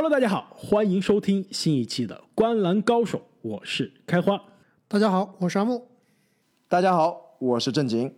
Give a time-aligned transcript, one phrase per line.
[0.00, 4.40] Hello，大家好，欢迎收听新一期的《观篮高手》，我是开花。
[4.86, 5.88] 大家好，我是阿木。
[6.68, 8.14] 大家好，我是正经。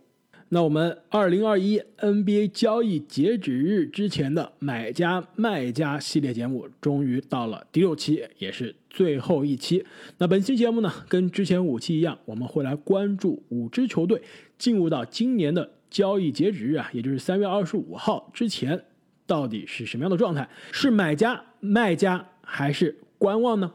[0.49, 9.83] 那我们二零二一 NBA 交易截止日之前的买家卖家系列节目终于到了第六期，也是最后一期。
[10.19, 14.21] 那本期节目呢，跟之前五期一样，我们会来关注五支球队
[14.59, 18.85] 进入到今年的交易截止日啊，也就是三月二十五号之前，
[19.25, 20.47] 到底是什么样的状态？
[20.71, 23.71] 是买家、卖家还是观望呢？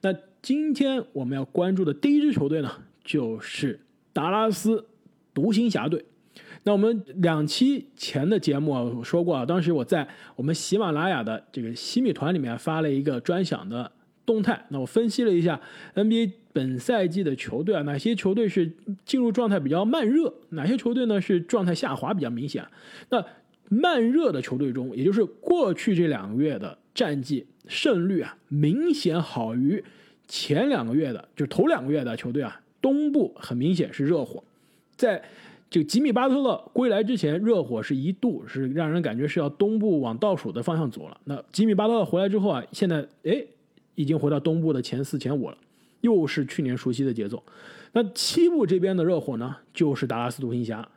[0.00, 2.72] 那今天我们要关注的第一支球队呢，
[3.04, 3.78] 就是
[4.14, 4.86] 达拉斯。
[5.34, 6.02] 独行侠队，
[6.62, 13.92] 那我们两期前的节目啊我说过啊，当时我在我们喜马拉雅的这个西米团里面发了一个专享的
[14.24, 15.60] 动态，那我分析了一下
[15.94, 18.72] NBA 本赛季的球队啊，哪些球队是
[19.04, 22.66] 进入状态比较慢热，哪些球队呢是状态下滑比较明显。
[23.10, 23.22] 那
[23.68, 29.82] 慢热的球队中，也就是过去这两个月的战绩胜率啊，明显好于
[30.28, 34.42] 前两个月的，就头两个月的球队啊，东部很明显是热火。
[34.96, 35.22] 在
[35.68, 41.20] 这个吉米巴特勒归来之前，热火是一度是让人感觉是要东部往倒数的方向走了。
[41.24, 43.44] 那吉米巴特勒回来之后啊，现在哎
[43.96, 45.58] 已经回到东部的前四前五了，
[46.02, 47.42] 又是去年熟悉的节奏。
[47.92, 50.88] 那西部这边的热火呢，就是达拉斯独行侠，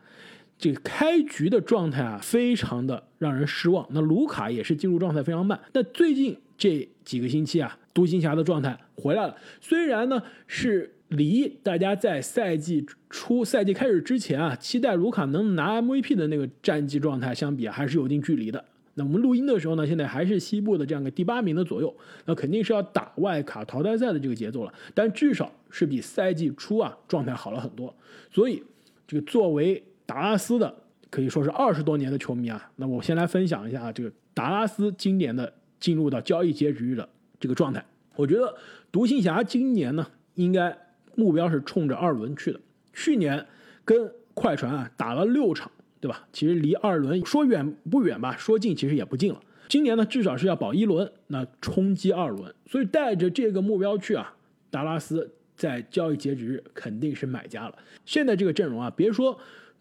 [0.59, 3.87] 这个开局的状态啊，非常的让人失望。
[3.89, 5.59] 那卢卡也是进入状态非常慢。
[5.73, 10.93] 那最近这几个星期啊，独行侠的状态回来了，虽然呢是。
[11.09, 18.63] 离大家在赛季初、赛季开始之前啊，期待卢卡能拿 MVP 的那个战绩状态相比啊，还是有一定距离的。
[18.93, 21.91] 那我们录音的时候呢，现在还是西部的这样个第八名的左右，
[22.25, 24.71] 那肯定是要打外卡淘汰赛的这个节奏了。
[24.93, 27.91] 但至少是比赛季初啊状态好了很多。
[28.31, 28.61] 所以，
[29.07, 30.75] 这个作为达拉斯的
[31.11, 37.07] 可以说是二十多年的球迷啊，那我先来分享一下这个达拉斯今年的进入到交易截止日的
[37.39, 37.85] 这个状态。
[38.15, 38.55] 我觉得
[38.91, 40.75] 独行侠今年呢，应该。
[41.15, 42.57] 目标是冲着二轮去的。
[42.93, 43.45] 去年
[43.83, 45.69] 跟快船啊打了六场，
[45.99, 46.25] 对吧？
[46.31, 49.41] 其实离二轮说远不远吧，说近其实也不近了。
[49.67, 52.55] 今年呢，至少是要保一轮，那冲击二轮。
[52.67, 54.33] 所以带着这个目标去啊，
[54.69, 57.75] 达拉斯在交易截止日肯定是买家了。
[58.05, 59.37] 现在这个阵容啊，别说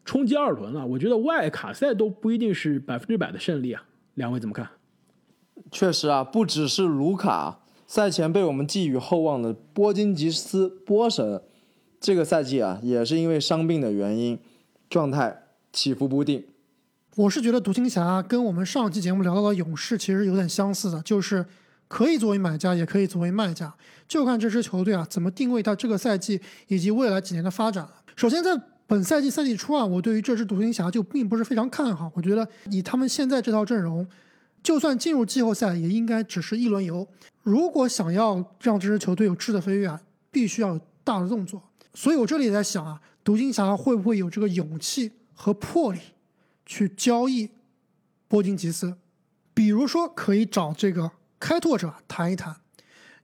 [0.08, 3.82] 冲击二轮了，我觉得外卡赛都不一定是百分之百的胜利啊。
[4.14, 4.66] 两位怎么看？
[5.70, 7.60] 确实啊，不只是卢卡。
[7.86, 11.42] 赛前被我们寄予厚望的波金吉斯波神，
[12.00, 14.38] 这个赛季啊，也是因为伤病的原因，
[14.88, 15.42] 状态
[15.74, 16.42] 起伏不定。
[17.16, 21.44] 我是觉得独行侠跟我们上期节目聊到的勇士其实有点相似的，就是
[21.86, 23.75] 可以作为买家，也可以作为卖家，
[24.08, 27.86] 就看这支球队啊怎么定位它这个赛季以及未来几年的发展
[28.16, 28.58] 首先，在
[28.88, 34.04] 本赛季赛季初啊，我对于这支独行侠就并不是非常看好，我觉得以他们现在这套阵容。
[34.60, 37.06] 就算进入季后赛，也应该只是一轮游。
[37.43, 40.00] 如果想要让这支球队有质的飞跃啊，
[40.31, 41.62] 必须要有大的动作。
[41.93, 46.00] 所以我这里在想啊，独行侠会不会有这个勇气和魄力
[46.65, 47.50] 去交易
[48.26, 48.97] 波金吉斯？
[49.53, 52.56] 比如说，可以找这个开拓者谈一谈，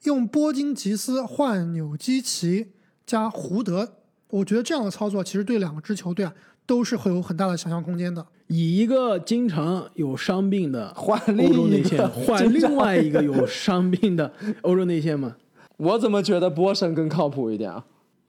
[0.02, 2.72] 用波金吉斯换纽基奇
[3.06, 4.03] 加胡德。
[4.30, 6.34] 我觉得这样的操作其实对两个支球队啊
[6.66, 8.26] 都是会有很大的想象空间的。
[8.48, 14.32] 以一个经常有伤病的换欧洲内线 换另外一个有伤病的
[14.62, 15.36] 欧洲内线吗？
[15.76, 17.84] 我怎么觉得波神更靠谱一点啊？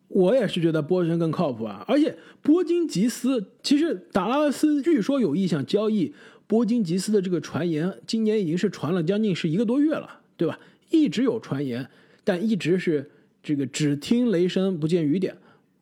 [0.07, 1.83] 我也是觉得波神更靠谱啊！
[1.87, 6.13] 而且波金吉斯其实达拉斯据说有意向交易
[6.47, 10.59] 波金吉斯的这个传言，今年已经是传了将近是一个多月了，对吧？
[10.91, 11.89] 一直有传言，
[12.23, 13.09] 但一直是
[13.43, 15.35] 这个只听雷声不见雨点。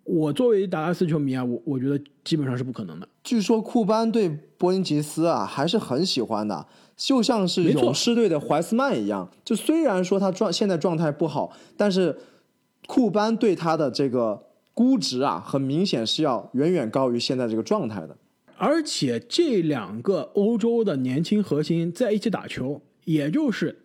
[0.04, 3.08] 我作为达拉斯球迷啊，我我觉得基本上是不可能的。
[3.24, 6.66] 据说库班对波音吉斯啊还是很喜欢的，
[6.98, 9.30] 就像是勇士队的怀斯曼一样。
[9.46, 12.18] 就虽然说他状现在状态不好，但是
[12.86, 14.44] 库班对他的这个
[14.74, 18.18] 估值啊，很明显是要远远高于现在这个状态的。
[18.58, 23.83] 而且这两个欧洲的年轻核心在一起打球，也就是。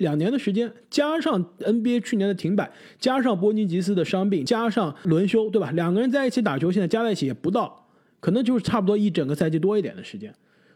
[0.00, 5.70] 两年的时间，加上 NBA 去年的停摆，加上波尼吉斯的伤病，加上轮休，对吧？
[5.72, 7.86] 两个人在一起打球，现在加在一起也不到，
[8.18, 10.34] 可能就是差不多一整个赛季多一点的时间。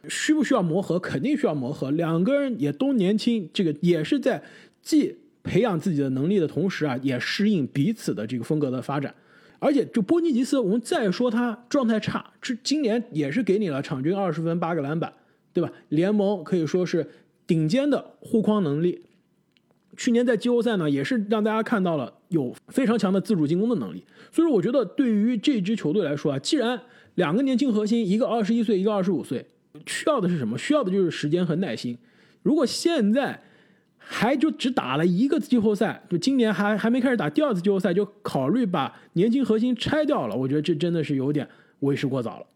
[0.09, 0.99] 需不需要磨合？
[0.99, 1.91] 肯定需要磨合。
[1.91, 4.43] 两个人也都年轻，这个也是在
[4.83, 9.15] 既培养自己的能力的同时啊，也适应彼此的这个风格的发展。
[9.59, 15.11] 而且，就波尼吉斯，我们再说他状态差，这今年也是给你了场均二十分、八个篮板，
[15.55, 15.73] 对吧？
[15.89, 17.09] 联盟可以说是
[17.47, 19.01] 顶尖的护框能力。
[19.97, 24.05] 去年在季后赛呢，也是让大家看到了有非常强的自主进攻的能力。
[24.33, 26.81] 所以说，我觉得对于这支球队来说啊，既然
[27.15, 29.47] 两个年轻核心，一个二十一岁，一个二十五岁，
[29.87, 30.59] 需要的是什么？
[30.59, 31.97] 需要的就是时间和耐心。
[32.43, 33.41] 如果现在
[33.97, 41.49] 还就只打了一个季后赛，就今年还还没开始打第二次季后赛，就考虑把年轻核心拆掉了，我觉得这真的是有点
[41.81, 42.47] 为时过早了。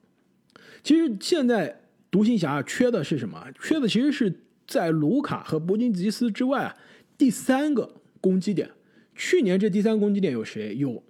[0.83, 1.81] 其实现在
[2.11, 3.43] 独行侠缺的是什么？
[3.63, 6.77] 缺的其实是在卢卡和伯金吉斯之外啊，
[7.19, 8.71] 第三个攻击点。
[9.15, 10.77] 去年这第三个攻击点有谁？
[10.77, 11.03] 有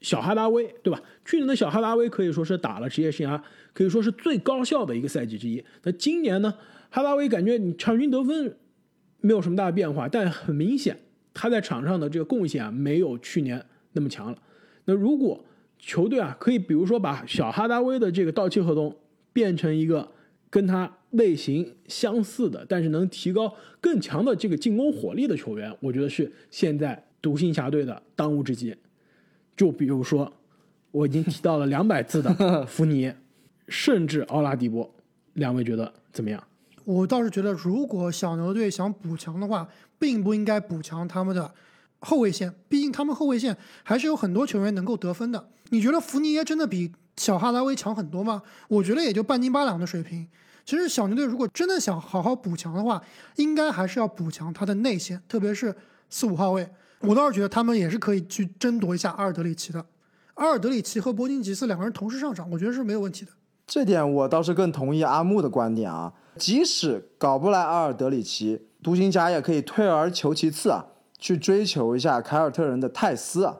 [0.00, 1.00] 小哈达威，对吧？
[1.24, 3.40] 去年的小哈达威可以说是打了职业生涯
[3.72, 5.62] 可以说是最高效的一个赛季之一。
[5.82, 6.54] 那今年呢？
[6.90, 8.56] 哈达威感觉你场均得分
[9.20, 10.96] 没有什么大的变化，但很明显
[11.34, 14.38] 他在场上的这个贡献啊，没有去年那么强了。
[14.84, 15.44] 那如果
[15.78, 18.96] 球队啊，可以比如说把小哈达威的这个到期合同
[19.32, 20.12] 变成一个
[20.54, 28.72] 跟他类型相似的，但是能提高更强的这个进攻火力的球员，我觉得是现在独行侠队的当务之急。
[29.56, 30.32] 就比如说，
[30.92, 33.12] 我已经提到了两百次的 福尼，
[33.66, 34.88] 甚至奥拉迪波，
[35.32, 36.40] 两位觉得怎么样？
[36.84, 39.68] 我倒是觉得，如果小牛队想补强的话，
[39.98, 41.52] 并不应该补强他们的
[41.98, 45.48] 后卫线，毕竟他们后卫线还是有很多球员能够得分的。
[45.70, 48.42] 你觉得福尼耶真的比小哈达威强很多吗？
[48.68, 50.26] 我觉得也就半斤八两的水平。
[50.64, 53.02] 其实小牛队如果真的想好好补强的话，
[53.36, 55.74] 应该还是要补强他的内线，特别是
[56.08, 56.68] 四五号位。
[57.00, 59.84] 我倒是觉得他们也是可以去争夺一下阿尔德里奇的。
[60.34, 63.32] 阿尔德里奇和伯金吉斯两个人同时上场，我觉得是没有问题的。
[63.66, 66.12] 这点我倒是更同意阿木的观点啊。
[66.36, 70.86] 即使搞不来阿尔德里奇，独行侠也可以退而求其次啊，
[71.18, 73.56] 去追求一下凯尔特人的泰斯啊，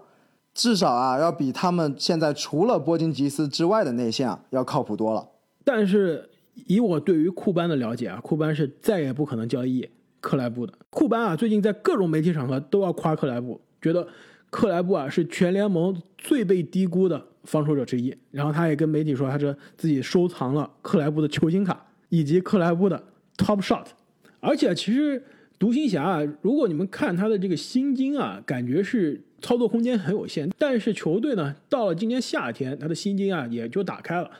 [0.55, 5.29] 至少啊要比他们现在除了波金吉斯之外的内线啊要靠谱多了。
[5.65, 6.31] 但是
[6.67, 9.89] 以我对于库班的了解啊，库班是再也不可能交易
[10.21, 10.73] 克莱布的。
[10.91, 14.07] 库班啊最近在各种媒体场合都要夸克莱布，觉得
[14.49, 18.17] 克莱布啊是全联盟最被低估的防守者之一。
[18.31, 21.87] 然后他也跟媒体说，他说自己收藏了克莱布的球星卡。
[22.11, 23.03] 以及克莱布的
[23.37, 23.87] Top Shot，
[24.39, 25.21] 而且其实
[25.59, 30.51] 独行侠啊，如果你们看他的这个薪金啊，感觉是操作空间很有限。
[30.59, 34.31] 但是球队呢，到了今年夏天，他的薪金啊也就打开了。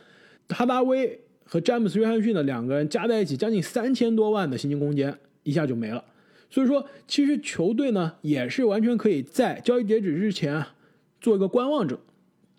[0.49, 6.03] 哈达威和詹姆斯约翰逊的两个人加在一起，将近三千多万的薪金空间一下就没了。
[6.49, 10.75] 所以说，其实球队呢也是完全可以在交易截止之前啊
[11.19, 11.99] 做一个观望者，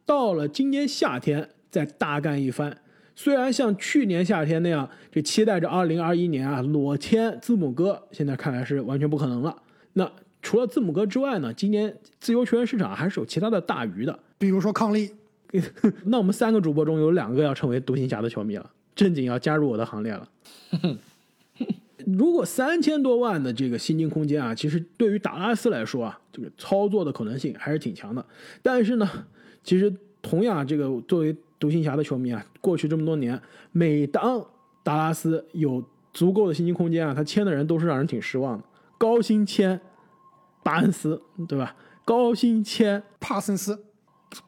[0.05, 2.79] 到了今年夏天再大干一番。
[3.19, 9.57] 虽然像去年夏天那样，这期待着二零二一年啊裸签字母哥，现在看来是完全不可能了。
[9.95, 15.11] 那除了字母哥之外呢，今年自由球员市场还是有其他的大鱼的，比如说康利。
[16.05, 20.29] 那我们三个主播中有两个要成为独行侠的球迷了，正经要加入我的行列了。
[22.05, 28.23] 如果三千多万的这个薪金空间啊，其实对于达拉斯来说啊，这个操作的可能性还是挺强的。
[28.63, 29.09] 但是呢，
[29.65, 29.91] 其实
[30.21, 31.35] 同样这个作为。
[31.59, 33.41] 独行侠的球迷啊，过去这么多年，
[33.73, 34.45] 每当
[34.83, 35.83] 达拉斯有
[36.13, 38.65] 足够的薪金空间啊，他签的人都是让人挺失望的。
[38.99, 39.81] 高薪签
[40.63, 41.75] 巴恩斯，对吧？
[42.05, 43.79] 高薪签帕森斯，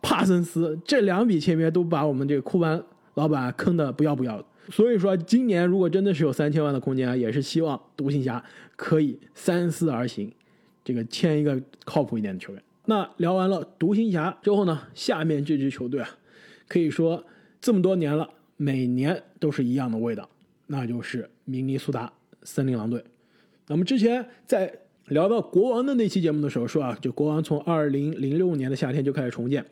[0.00, 2.82] 帕森斯这两笔签约都把我们这个库班
[3.14, 4.44] 老板坑的不要不要的。
[4.70, 8.42] 所以说，今年如果真的是有三千万的空间啊，也是希望独行侠
[8.76, 10.32] 可以三思而行，
[10.84, 12.62] 这个签一个靠谱一点的球员。
[12.84, 16.08] 那聊完了独行侠之后呢，下面这支球队啊。
[16.68, 17.24] 可以说
[17.60, 20.28] 这么多年了，每年都是一样的味道，
[20.66, 22.12] 那就是明尼苏达
[22.42, 23.02] 森林狼队。
[23.66, 24.72] 那么之前在
[25.06, 29.64] 聊到国王的那期节目的时候说啊，就国王从二零零六年的夏天就开始重建，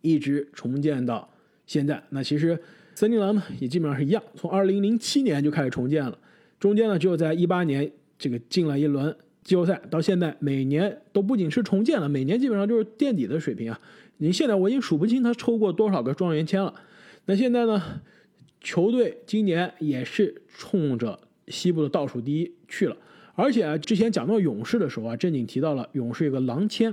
[0.00, 1.28] 一直重建到
[1.66, 2.02] 现在。
[2.10, 2.58] 那其实
[2.94, 6.18] 森林狼呢也基本上是一样，从二零零七年就开始重建了，
[6.58, 13.80] 中间呢只有在一八年这个进了一轮季后赛，到现在每年都不仅是重建了，每年基本上就是垫底的水平啊。
[14.18, 16.74] 你现在我已经数不清他抽过多少个状元签了。
[17.26, 18.00] 那现在呢，
[18.60, 21.18] 球队今年也是冲着
[21.48, 22.96] 西部的倒数第一去了。
[23.34, 26.90] 而且啊，之前讲到勇士的时候啊，正经提到了勇士有个狼签。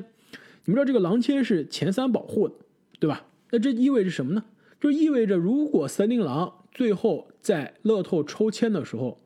[0.65, 2.55] 你们知道这个狼签是前三保护的，
[2.99, 3.25] 对吧？
[3.51, 4.43] 那这意味着什么呢？
[4.81, 9.21] 就意味着如果森林狼最后在乐透抽签的时候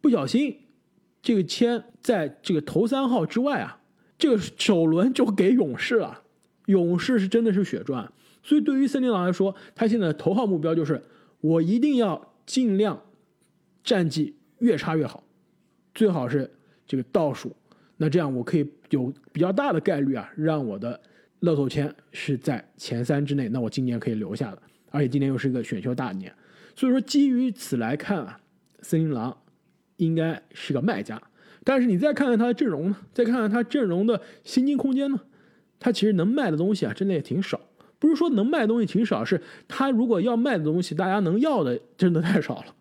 [0.00, 0.60] 不小心
[1.22, 3.80] 这个签在这个头三号之外啊，
[4.16, 6.22] 这个首轮就给勇士了。
[6.66, 11.02] 勇士是真的是血赚，所以对于森林狼来说，他现在的头号目标就是
[11.40, 13.00] 我一定要尽量
[13.82, 15.24] 战绩越差越好，
[15.94, 16.50] 最好是
[16.86, 17.54] 这个倒数，
[17.96, 21.00] 那这样我可以有比较大的概率啊，让我的
[21.40, 26.32] 乐透签是在前三之内，那我今年可以留下的，而且今年又是一个选秀大年，
[26.74, 28.40] 所以说基于此来看啊，
[28.80, 29.36] 森林狼
[29.96, 31.20] 应该是个卖家，
[31.62, 35.20] 但是你再看看他的阵容呢，再看看他阵容的薪金空间呢？
[35.78, 37.60] 他其实能卖的东西啊，真的也挺少。
[37.98, 42.74] 不是说能卖的东西挺少，是他如果要卖的东西，大家能要的真的太少了。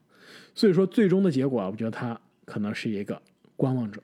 [0.53, 3.21] 所以说，最终的结果啊，我觉得他可能是一个
[3.55, 4.01] 观望者。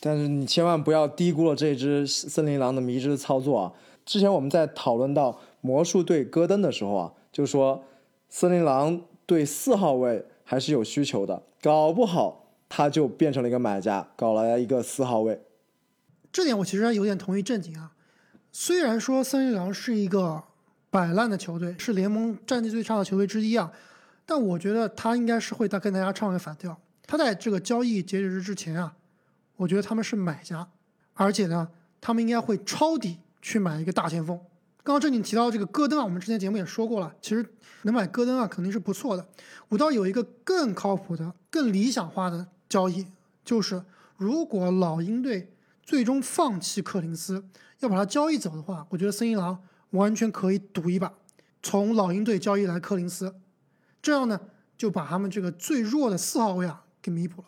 [0.00, 3.72] 但是你千万不要低估了这只森林狼的迷之操作啊！
[4.04, 7.82] 之前我们在讨论到魔术对戈登的时候啊，就说
[8.28, 15.40] 森林狼对四号位还是有需求的，搞不好他就变成了一个买家，搞了一个四号位。
[16.30, 17.92] 这点我其实有点同意正经啊。
[18.58, 20.42] 虽然说森林狼是一个
[20.88, 23.70] 摆烂的球队，是联盟战绩最差的球队之一啊，
[24.24, 26.74] 但我觉得他应该是会跟大家唱个反调。
[27.06, 28.96] 他在这个交易截止日之前啊，
[29.56, 30.66] 我觉得他们是买家，
[31.12, 31.68] 而且呢，
[32.00, 34.34] 他们应该会抄底去买一个大前锋。
[34.82, 37.44] 刚刚正经提到这个戈登啊，我们之前节目也说过了，其实
[37.82, 39.28] 能买戈登啊肯定是不错的。
[39.68, 43.06] 我倒有一个更靠谱的、更理想化的交易，
[43.44, 43.84] 就是
[44.16, 45.52] 如果老鹰队
[45.86, 47.42] 最终放弃克林斯，
[47.80, 49.58] 要把他交易走的话，我觉得森林狼
[49.90, 51.14] 完全可以赌一把，
[51.62, 53.34] 从老鹰队交易来克林斯，
[54.02, 54.38] 这样呢
[54.76, 56.82] 就把他们这个最弱的四号位啊。
[57.00, 57.46] 给弥补了。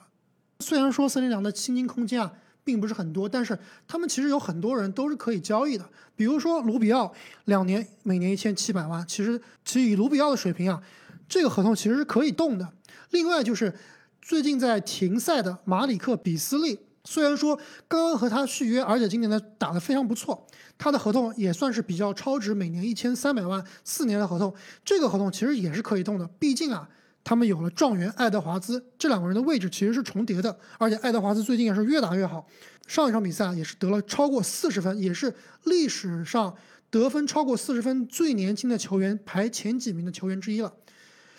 [0.60, 5.84] 虽然说森林狼的薪金空间啊并不是很多，但是他们其实有很多人都是可以交易的。
[6.14, 7.12] 比如说卢比奥，
[7.46, 10.80] 两年每年一千七百万，其实其实以卢比奥的水平啊，
[11.28, 12.72] 这个合同其实是可以动的。
[13.10, 13.74] 另外就是
[14.22, 26.28] 最近在停赛的马里克比斯利，虽然说刚刚和他续约，而且今年呢打得非常不错，他的合同也算是比较超值，每年一千三百万，四年的合同，这个合同其实也是可以动的。
[26.38, 26.88] 毕竟啊。
[27.24, 32.46] 他们有了状元爱德华兹，这两个人的位置其实是重叠的，而且爱德华兹最近也是越打越好，
[32.86, 36.54] 上一场比赛也是得了超过四十分，也是历史上
[36.88, 40.72] 得分超过四十分最年轻的球员排前几名的球员之一了。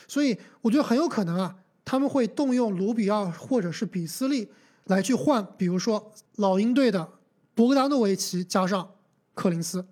[0.07, 4.51] 所以我觉得很有可能啊，他们会动用卢比奥或者是比斯利
[4.89, 7.07] 来去换，比如说老鹰队的
[7.55, 8.91] 博格达诺维奇加上
[9.33, 9.85] 柯林斯。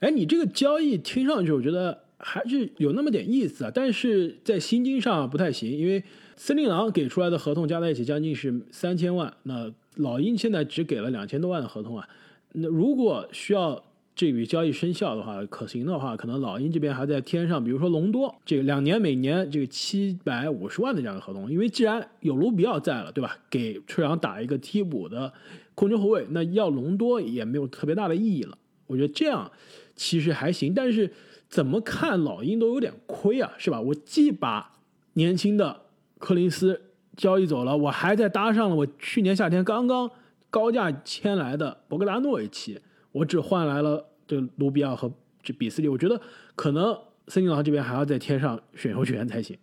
[0.00, 2.04] 哎，你这个交易听上去，我觉得。
[2.20, 6.02] 还是有那么点意思啊，但是在薪金上不太行，因为
[6.34, 12.08] 森林狼给出来的合同加在一起将近是三千万，那老鹰现在只给了两千多万的合同啊。
[12.54, 13.80] 那如果需要
[14.18, 23.38] 这笔交易生效的话，可行的话，可能老鹰这边还在添上，比如说隆多这个两年每年这个七百五十万的这样的合同，因为既然有卢比奥在了，对吧？
[23.48, 25.32] 给吹杨打一个替补的
[25.76, 28.58] 控球后卫，那要隆多也没有特别大的意义了。
[28.88, 29.48] 我觉得这样
[29.94, 31.10] 其实还行，但是。
[31.50, 33.80] 怎么看老鹰都有点亏啊，是吧？
[33.80, 34.70] 我既把
[35.14, 35.84] 年轻的
[36.18, 36.78] 柯林斯
[37.16, 40.10] 交易走了，我还在搭上了我去年夏天刚刚
[40.50, 42.78] 高价签来的博格达诺维奇，
[43.18, 46.20] 我只换来了这卢比奥和这比斯利，我觉得
[46.54, 46.96] 可能
[47.26, 49.56] 森林狼这边还要再添上选秀权才行。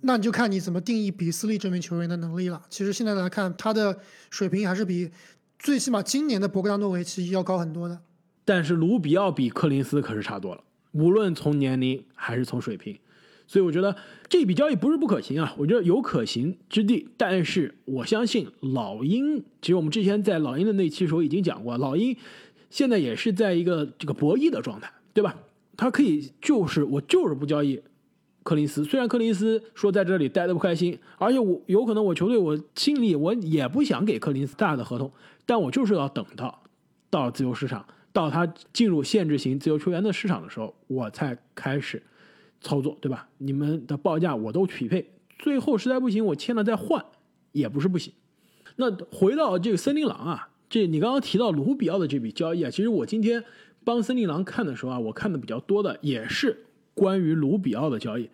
[0.00, 2.62] 那你就看你怎么定义比斯利这名球员的能力了。
[2.68, 3.98] 其实现在来看，他的
[4.30, 5.10] 水平还是比
[5.58, 7.98] 最起码今年的博格达诺维奇要高很多的。
[8.44, 10.62] 但是卢比奥比柯林斯可是差多了。
[10.92, 12.98] 无论从年龄还是从水平，
[13.46, 13.96] 所以我觉得
[14.28, 17.08] 这笔交易不是不可行啊，我觉得有可行之地。
[17.16, 22.14] 但是我相信老鹰，其实我们之前在老鹰的那期时候已经讲过，老鹰
[22.70, 25.36] 现在也是在一个这个博弈的状态，对吧？
[25.76, 27.82] 他可以就是我就是不交易
[28.42, 35.10] 柯林斯，虽然柯林斯说在这里待的不开心，而且我有可能我球队我心里我也不想给柯林斯大的合同，
[35.46, 36.62] 但我就是要等到
[37.10, 37.84] 到自由市场。
[38.12, 42.00] 到他进入限制型自由球员的市场的时候，我才开始
[42.60, 43.26] 操作，对吧？
[43.38, 45.04] 你们的报价我都匹配，
[45.36, 47.04] 最后实在不行，我签了再换
[47.50, 48.12] 也不是不行。
[48.76, 53.44] 那回到这个森林狼啊，这你刚刚提到卢比奥的这笔交易啊，其实我今天
[53.84, 58.30] 帮森林狼看的时候啊，我看的比较多的也是关于卢比奥的交易。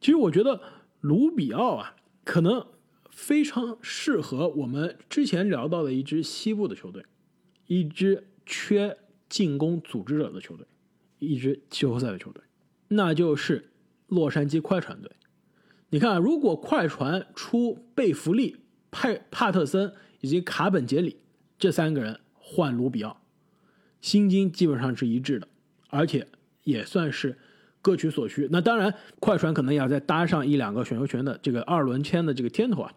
[0.00, 0.60] 其实我觉得
[1.00, 2.66] 卢比奥啊，可能
[3.10, 7.04] 非常适合我们之前聊到的一支西部的球队，
[7.66, 8.96] 一支缺。
[9.30, 10.66] 进攻组织者的球队，
[11.20, 12.42] 一支季后赛的球队，
[12.88, 13.70] 那就是
[14.08, 15.12] 洛杉矶快船队。
[15.90, 18.56] 你看，如果快船出贝弗利、
[18.90, 21.18] 派帕特森以及卡本杰里
[21.60, 23.20] 这三个人换卢比奥，
[24.00, 25.46] 薪金基本上是一致的，
[25.90, 26.26] 而且
[26.64, 27.38] 也算是
[27.80, 28.48] 各取所需。
[28.50, 32.92] 那当然，快船可能也要再搭上一两个选秀权的这个二轮签的这个天头啊，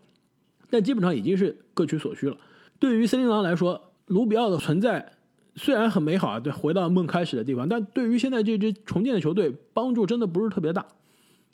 [0.72, 2.38] 但基本上已经是各取所需了。
[2.80, 5.14] 对于森林狼来说，卢比奥的存在。
[5.56, 10.84] 虽然很美好啊，对，回到梦开始的地方，但对于现在这支重建的球队，帮助真的不是特别大。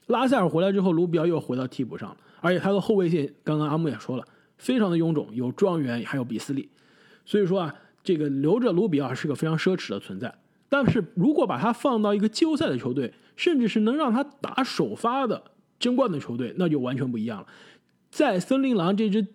[0.07, 4.23] 拉塞尔回来之后，卢比奥又回到替补上了，而且他的后卫线，刚刚阿木也说了，
[4.57, 6.69] 非常的臃肿，有状元，还有比斯利，
[7.29, 10.33] 所以说啊，这个留着卢比奥是个非常奢侈的存在。
[10.67, 15.43] 但是如果把他放到一个季后赛的球队，甚至是能让他打首发的
[15.79, 17.47] 争冠的球队，那就完全不一样了。
[18.09, 19.27] 在森林狼这支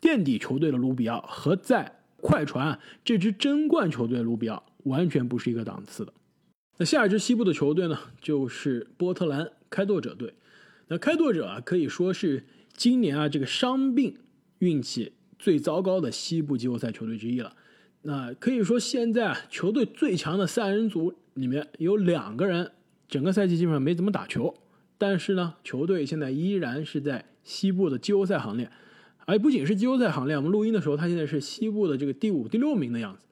[0.00, 6.12] 垫底球队的卢比奥和在快船这支争冠球队卢比奥完全不是一个档次的。
[6.78, 10.34] 那下一支西部的球队呢，就是波特兰开拓者队。
[10.88, 14.18] 那开拓者啊，可以说是今年啊这个伤病
[14.58, 17.56] 运气最糟糕的西部季后赛球队之一了。
[18.02, 22.70] 那可以说，现在球队最强的三人组里面有两个人
[23.08, 24.54] 整个赛季基本上没怎么打球，
[24.98, 28.70] 但是呢，球队现在依然是在西部的季后赛行列，
[29.24, 33.22] 而不仅是季后赛行列，我们录音的时候，他现在是西部的这个第五、第六名的样子。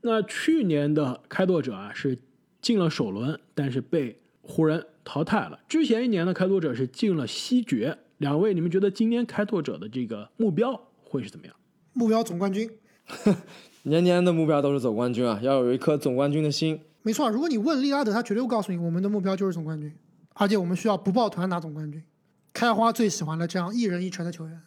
[0.00, 2.16] 那去年的开拓者啊是
[2.62, 5.60] 进了首轮，但是被湖人淘汰了。
[5.68, 7.98] 之前一年的开拓者是进了西决。
[8.18, 11.54] 两位，你们觉得今年开拓者的这个目标会是怎么样？
[11.92, 12.68] 目标总冠军。
[13.84, 16.80] 年年的目标都是总冠军啊，要有一颗总冠军的心。
[17.02, 19.92] 没错，如果你问利拉德，他绝对会告诉你，我们的目标就是总冠军，
[20.34, 22.02] 而且我们需要不抱团拿总冠军。
[22.52, 24.60] 开花最喜欢的这样一人一城的球员。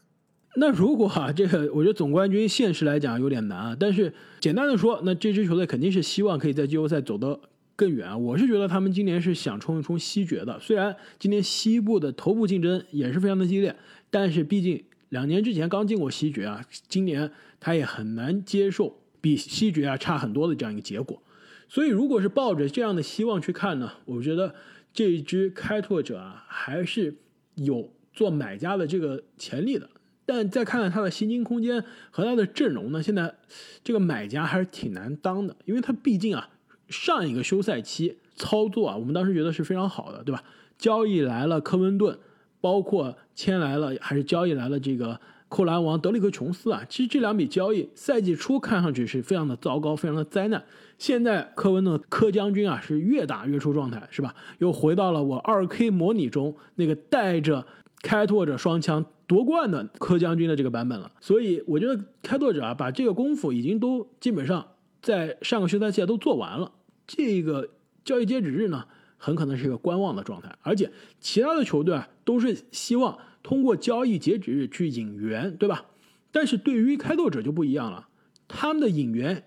[0.55, 7.39] 那如果啊，这个我觉得总冠军现实来讲有点难啊，但是简单的说，那这支球队肯定是希望可以在季后赛走得
[7.75, 8.23] 更远。
[8.23, 13.75] 我是觉得他们今年是想冲一冲西决的，虽然今年西部的头部竞争也是非常的激烈，
[14.09, 18.95] 但是毕竟两年之前刚进过西决啊，今年他也很难接受。
[19.21, 21.21] 比西决啊差很多的这样一个结果，
[21.67, 24.55] 所以如果是抱着这样的希望去看呢，我觉得
[24.93, 27.13] 这一支开拓者啊还是
[27.55, 29.89] 有做买家的这个潜力的。
[30.25, 33.35] 但再看看他的薪金空间和他的阵容呢，现在
[33.83, 36.49] 这个买家还是挺难当的，因为他毕竟啊
[36.87, 40.41] 上一个休赛期操作啊，我们当时觉得是非常好的，对吧？
[40.77, 42.17] 交易来了科温顿，
[42.61, 45.17] 包括签来了还是交易来了这个。
[45.47, 50.63] 扣篮王德里克琼斯啊，其实这两笔交易赛季初看上去是非常的糟糕，非常的灾难。
[50.99, 54.35] 现在科温的科将军啊是越打越出状态，是吧？
[54.59, 57.65] 又回到了我二 K 模拟中那个带着
[58.03, 61.11] 开拓者双枪夺冠的科将军的这个版本了。
[61.19, 64.67] 所以我觉得开拓者啊把这个功夫已经都基本上
[65.01, 66.71] 在上个休赛期都做完了。
[67.07, 67.67] 这个
[68.05, 68.85] 交易截止日呢，
[69.17, 73.17] 很可能是一个观望的状态，而且其他的球队啊都是希望。
[73.49, 75.83] 通过交易截止日去引援，对吧？
[76.31, 78.07] 但是对于开拓者就不一样了，
[78.47, 79.43] 他们的引援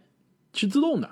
[0.52, 1.08] 是自动的，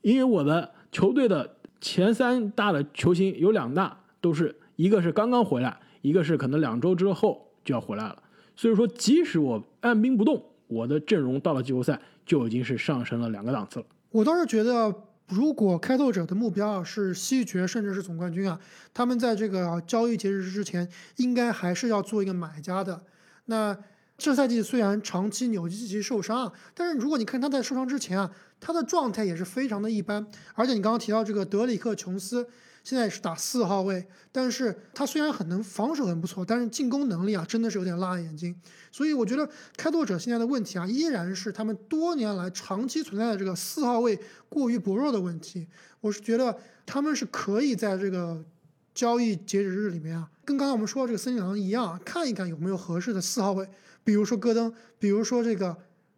[0.00, 8.22] 因为我的球队的前三大的球星有两大都是一个是刚刚回来，一个是可能两周之后就要回来了。
[8.56, 13.84] 所以说，即使我按兵不动，我的阵容到了季后赛就已经是上升了两个档次了。
[14.10, 14.90] 我倒是觉得。
[15.32, 18.60] 如果开拓者的目标啊是西决甚至是总冠军啊，
[18.92, 23.02] 他们在这个交易截止日之前应该还是要做一个买家的。
[23.46, 23.76] 那
[24.18, 30.26] 这赛季虽然长期纽基奇受伤，但是如果你看他在受伤之前啊，他的状态也是非常的一般。
[30.54, 32.46] 而且你刚刚提到这个德里克琼斯。
[32.84, 38.54] 现在是打四号位，但是他虽然很能防守很不错，但是进攻能力啊真的是有点辣眼睛。
[38.90, 44.18] 所以我觉得开拓者现在的问题啊，依然是他们多年来长期存在的这个四号位
[44.48, 45.66] 过于薄弱的问题。
[46.00, 48.44] 我是觉得他们是可以在这个
[48.92, 53.68] 交易截止日里面啊，跟刚刚我们说的这个森林狼一样，啊看一看有没有合适的四号位，
[54.02, 55.68] 比如说戈登，比如说这个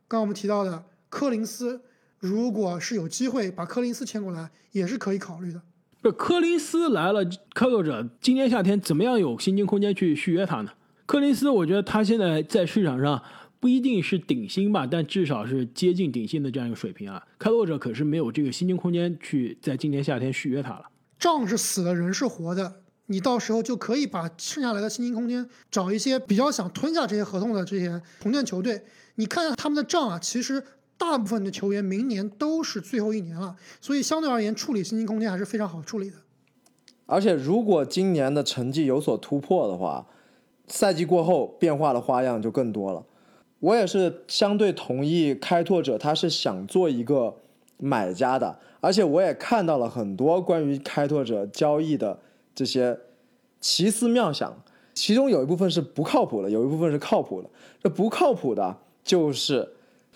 [0.09, 1.81] 刚刚我们提到的柯林斯，
[2.19, 5.61] 如果是有机会把柯林斯签过来，也是可以考虑的。
[6.05, 10.71] 这柯林斯来了，开拓者今年夏天怎么样有薪金空间去续约他呢？
[11.07, 13.23] 柯林斯，我觉得他现在在市场上
[13.59, 17.27] 不一定是顶薪吧，但至少是接近顶薪的这样一个水平啊。
[17.39, 20.83] 开拓者可是没有这个薪金空间去在今年夏天续约他了。
[21.19, 28.83] 账是死的，人是活的，你到时候就可以把剩下来的薪金空间找一些比较想吞下这些合同的这些红箭球队，
[29.15, 30.63] 你看看他们的账啊，其实。
[30.97, 36.17] 大部分的球员明年都是最后一年了，所以相对而言处理薪金空间还是非常好处理的。
[37.07, 40.07] 而且如果今年的成绩有所突破的话，
[40.69, 43.05] 赛季过后变化的花样就更多了。
[43.59, 47.35] 我也是相对同意开拓者他是想做一个
[47.77, 52.19] 买家的，而且我也看到了很多关于开拓者交易的
[52.55, 52.99] 这些
[53.61, 54.57] 奇思妙想，
[54.95, 57.51] 其中有一部分是不靠谱的，有一部分是靠谱的。
[57.83, 59.69] 这不靠谱的就是。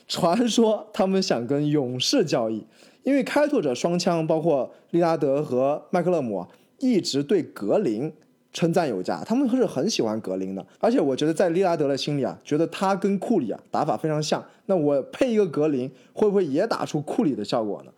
[0.09, 2.67] 传说他们想跟勇士交易，
[3.03, 6.47] 因为开拓者双枪包括利拉德和麦克勒姆
[6.79, 8.11] 一直对格林
[8.51, 10.67] 称赞有加，他们是很喜欢格林的。
[10.81, 17.93] 而且我觉得在利拉德的心里啊，觉得他跟库里啊打法非常像，那我配一个格林会不会也打出库里的效果呢？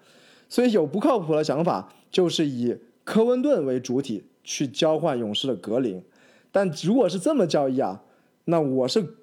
[0.49, 6.03] 所以有不靠谱的想法，就是以科温顿为主体去交换勇士的格林。
[6.51, 8.03] 但如果是这么交易啊，
[8.47, 9.15] 那我是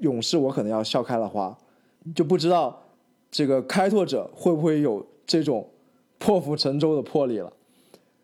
[0.00, 1.56] 勇士，我可能要笑开了花。
[2.14, 2.82] 就不知道
[3.30, 5.68] 这个开拓者会不会有这种
[6.18, 7.52] 破釜沉舟的魄力了。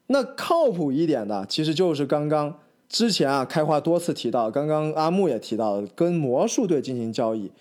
[0.08, 7.52] 那靠谱一点的，其实就是刚刚之前啊，开花多次提到，刚刚阿木也提到，跟魔术队进行交易。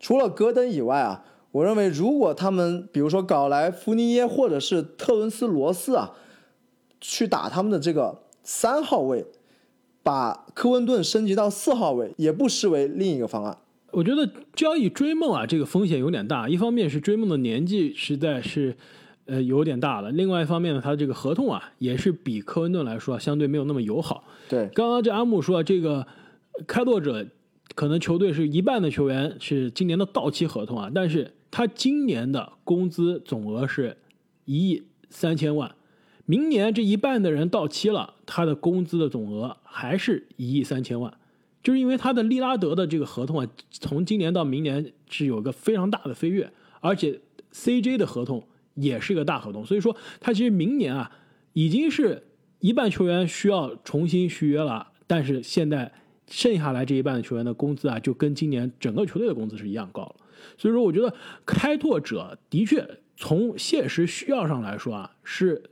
[0.00, 6.12] 除了戈登以外啊，我认为如果他们比如说搞来福尼耶或者是特伦斯罗斯啊，
[7.00, 9.24] 去打他们的这个三号位，
[10.02, 13.56] 把科温顿升级到四号位，也不失为另一个方案。
[13.92, 16.48] 我觉得交易追梦啊，这个风险有点大。
[16.48, 18.74] 一方面是追梦的年纪实在是，
[19.26, 24.24] 呃，有点大了；另外一方面呢，他这个合同啊，也是比科温顿来说啊相对没有那么友好。
[24.48, 26.06] 对，刚刚这阿木说啊这个
[26.66, 27.26] 开拓者
[27.74, 33.98] 可能球队是一半的球员是今年的到期合同啊，但是他今年的工资总额是
[34.46, 35.74] 一亿三千万，
[36.24, 41.12] 明年这一半的人到期了，他的工资的总额还是一亿三千万。
[41.62, 47.20] 就是因为他的利拉德的这个合同啊，从今年到明年是有一个非常大的飞跃，而且
[47.52, 48.44] CJ 的合同
[48.74, 51.12] 也是一个大合同，所以说他其实明年啊
[51.52, 52.26] 已经是
[52.58, 55.92] 一半球员需要重新续约了，但是现在
[56.26, 60.16] 剩下来这一半的球员的工资啊，就跟今年整个球队的工资是一样高了，
[60.58, 61.14] 所以说我觉得
[61.46, 62.84] 开拓者的确
[63.16, 65.62] 从现实需要上来说啊是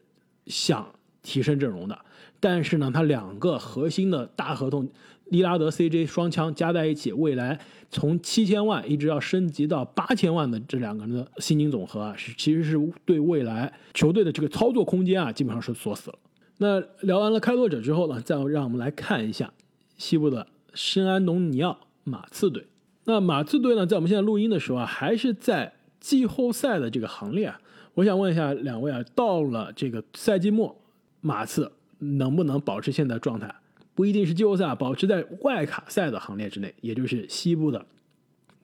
[0.46, 1.98] 想提升阵容的，
[2.38, 4.88] 但是呢，他两个核心的大合同。
[5.30, 7.58] 利拉德、CJ 双枪加在一起，未来
[7.90, 16.18] 从七千万一直要升级到八千万的这两个人的薪金总和啊，是其实是对未来球队的这个操作空间啊，基本上是锁死了。
[16.58, 19.50] 那聊完了开拓者之后呢，再让我们来看一下
[19.96, 22.66] 西部的圣安东尼奥马刺队。
[23.04, 27.60] 那马刺队呢，在我们现在录音的时候啊，还是在季后赛的这个行列啊。
[27.94, 30.76] 我想问一下两位啊，到了这个赛季末，
[31.20, 33.52] 马刺能不能保持现在状态？
[34.00, 37.84] 不一定是季后赛，保持在外卡赛的行列之内，也就是西部的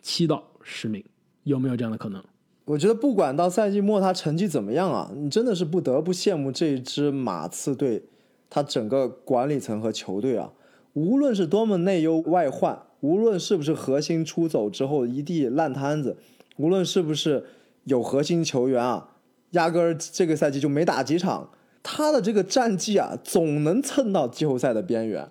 [0.01, 1.05] 七到十名，
[1.43, 2.25] 有没有这样的可能？
[2.65, 8.05] 我觉得不管到赛季末他成绩怎么样啊，你真的是不得不羡慕这支马刺队，
[8.49, 10.55] 他整个管理层和球队啊，
[10.95, 16.17] 无论是多么内忧外患，无论是不是核心出走之后一地烂摊子，
[16.57, 17.45] 无论是不是
[17.85, 19.11] 有核心球员啊，
[19.51, 21.51] 压根儿这个赛季就没打几场。
[21.89, 25.31] 他的这个战绩啊，总能蹭到季后赛的边缘，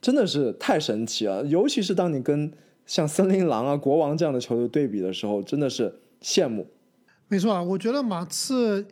[0.00, 1.44] 真的是太神奇了。
[1.44, 2.50] 尤其是当你跟
[2.86, 6.66] 像森林狼啊、国王这样的球队对比的时候，真的是羡慕。
[7.28, 8.86] 没错啊，我觉得马刺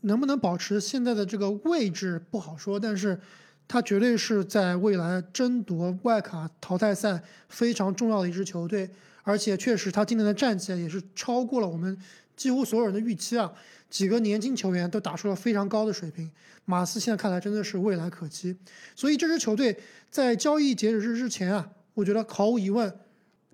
[0.00, 3.20] 能不能保持现在的这个位置不好说，但是
[3.68, 8.88] 他绝对是在未来争夺外卡淘汰赛非常重要的一支球队，
[9.24, 11.94] 而且确实他今年的战绩也是超过了我们
[12.34, 13.52] 几乎所有人的预期啊。
[13.90, 16.30] 几个年轻球员都打出了非常高的水平，
[16.64, 18.56] 马刺现在看来真的是未来可期。
[18.94, 19.76] 所以这支球队
[20.10, 23.00] 在交易截止日之前啊，我觉得毫无疑问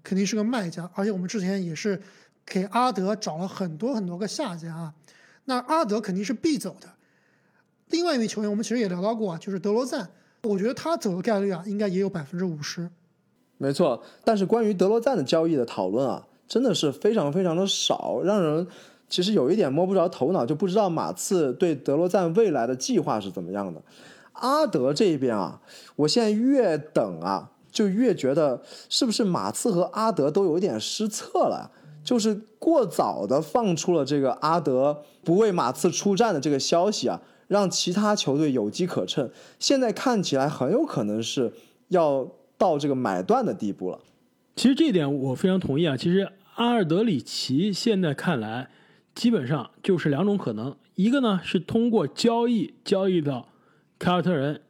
[0.04, 0.88] 肯定是个卖家。
[0.94, 1.98] 而且我们之前也是
[2.44, 4.94] 给阿德找了很多很多个下家啊，
[5.46, 6.88] 那阿德肯定是必走的。
[7.88, 10.10] 另外一名球员我们其实也聊到过啊，就是德罗赞，
[10.42, 12.90] 我觉得他走的概率啊应该也有百分之五十。
[13.56, 18.66] 没错，但是关于德罗赞的交易的讨论啊，真的是非常非常的少，让人。
[19.08, 23.80] 其实有一点摸不着头脑，就不知道马刺对德罗赞未来的计划是怎么样的。
[24.32, 25.60] 阿德这边啊，
[25.94, 31.70] 我现在越等啊，就越觉得是不是马刺和阿德都有一点失策了，
[32.04, 39.30] 就是过早的放出了这个阿德不为马刺出战的这个消息啊，让其他球队有机可乘。
[39.58, 41.52] 现在看起来很有可能是
[41.88, 44.00] 要到这个买断的地步了。
[44.56, 45.96] 其实这一点我非常同意啊。
[45.96, 48.68] 其实阿尔德里奇现在看来。
[49.16, 53.48] 基本上就是两种可能，一个呢是通过交易交易到
[53.98, 54.60] 凯尔特人，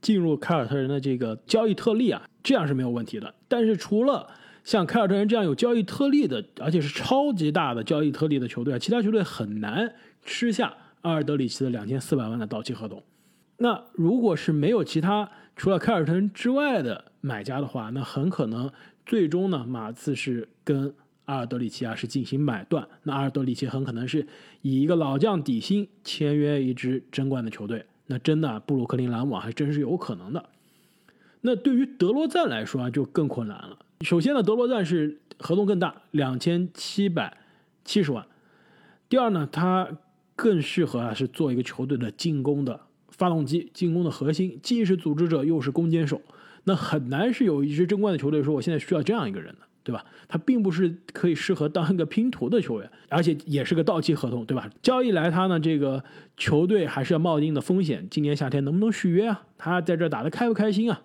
[0.00, 3.34] 进入凯尔特人的这个交易特例啊，这样是没有问题的。
[3.48, 4.28] 但是除了
[4.62, 9.92] 像凯尔特人这样有交易特例的，而且是超级大的交易特例的球队啊，其他球队很难
[10.24, 13.02] 吃下阿尔德里奇的两千四百万的到期合同。
[13.58, 18.70] 那如果是没有其他除了凯尔特人之外的买家的话，那很可能
[19.04, 20.94] 最终呢马刺是跟。
[21.26, 24.26] 阿尔德里奇啊是进行买断，那阿尔德里奇很可能是
[24.62, 30.48] 以一个老将底薪签约一支争冠的球队，那真的布鲁克林篮网还真是有可能的。
[31.42, 33.78] 那对于德罗赞来说啊就更困难了。
[34.00, 37.36] 首先呢，德罗赞是合同更大，两千七百
[37.84, 38.26] 七十万。
[39.08, 39.88] 第二呢，他
[40.34, 46.20] 更适合啊是做一个球队的进攻的发动机，进攻的核心，既是组织者又是攻坚手。
[46.64, 49.60] 那很难是有一支争冠的球队说我现在需要这样一个人的。
[49.86, 50.04] 对吧？
[50.26, 54.68] 他并不是可以适合当一个拼图的球员，而且也是个到期合同，对吧？
[54.82, 56.02] 交易来他呢，这个
[56.36, 58.04] 球队还是要冒一定的风险。
[58.10, 59.44] 今年夏天能不能续约啊？
[59.56, 61.00] 他在这打的开不开心啊？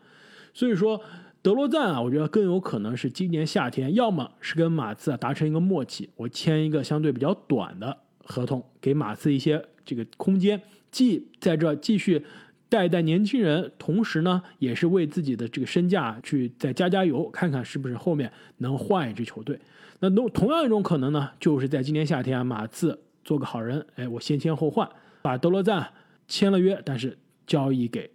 [0.52, 1.00] 所以说，
[1.44, 12.26] 德罗赞啊，我觉得更有可能是今年夏天，要么是跟马刺啊达成一个默契，我签一个相对比较短的合同，给马刺一些这个空间，既在这继续。
[12.72, 19.60] 带一带年轻人，同时呢，也是为自己的这个身价去再加加油，看看是不是后面能换一支球队。
[20.00, 24.90] 那同同样一种可能呢，就是在今年夏天啊，马刺做个好人，哎，我先签后换，
[25.22, 25.86] 把德罗赞
[26.30, 28.10] 签了约，但是交易给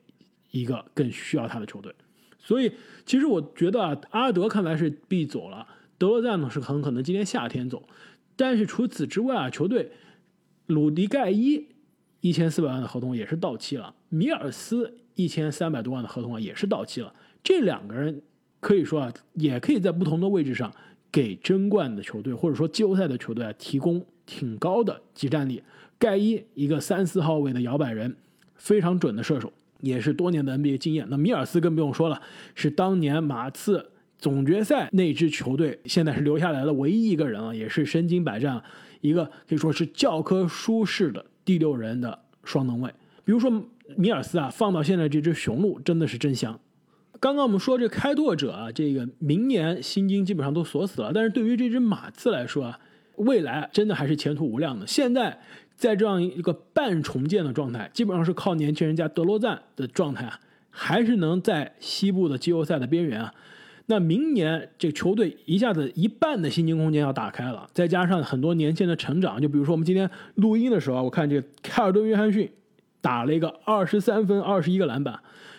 [0.53, 1.95] 一个更需要他的球队。
[2.39, 2.73] 所以，
[3.05, 5.67] 其实我觉得啊，阿德看来是必走了，
[5.99, 7.87] 德罗赞呢是很可能今年夏天走，
[8.37, 9.93] 但是除此之外啊，球队
[10.65, 11.69] 鲁迪盖伊
[12.23, 17.13] 一千四百万的合同也是到期了，米尔斯一千三百多万的合同啊也是到期了。
[17.43, 18.23] 这两个人
[18.61, 20.73] 可以说啊，也可以在不同的位置上
[21.13, 25.63] 给争冠的球队或者说季后赛的球队啊提供挺高的集战力。
[25.99, 28.15] 盖伊一个三四号位的摇摆人，
[28.55, 31.07] 非常准的射手，也是多年的 NBA 经验。
[31.09, 32.21] 那米尔斯更不用说了，
[32.55, 33.91] 是当年马刺。
[34.19, 38.63] 总决赛那支球队现在是留下来的唯一一个人啊，也是身经百战，
[39.03, 42.91] 一个可以说是教科书式的第六人的双能卫。
[43.25, 43.51] 比如说
[43.97, 46.59] 米尔斯啊，放到现在这只雄鹿真的是真香。
[47.21, 52.79] 刚刚我们说这开拓者啊，这个明年薪金基本上都锁死了，但是对于这只马刺来说啊，
[53.17, 54.87] 未来真的还是前途无量的。
[54.87, 55.41] 现在
[55.77, 63.33] 在这样一个半重建的状态，基本上是靠年轻人加德罗赞的状态啊，还是能在西部的季后赛的边缘啊。
[63.87, 72.51] 那明年这球队一下子一半的薪金空间要打开了，再加上很多年轻的成长，就比如说我们今天录音的时候啊，我看这个凯尔顿·约翰逊
[73.07, 75.17] 打了一个二十三分、二十一个篮板。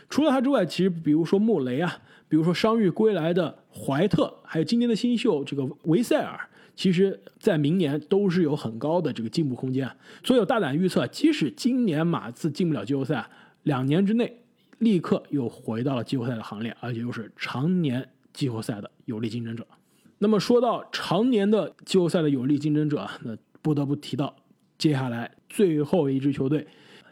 [0.10, 6.38] 除了他之外，其实比如说穆雷啊，比如说伤愈归来的怀特，还有今年的新秀这个维塞尔，
[6.76, 9.90] 其实在明年都是有很高的这个进步空间。
[10.26, 13.26] 所以我大胆预测，即使今年马刺进不了季后赛，
[13.64, 14.42] 两年之内
[14.80, 18.06] 立刻又回到了季后赛的行列，而且又是常年。
[18.34, 19.66] 季后赛的有力竞争者。
[20.20, 24.32] 那么说到常年的季后赛的有力竞争者，那不得不提到
[24.78, 26.68] 接下来最后一支球队，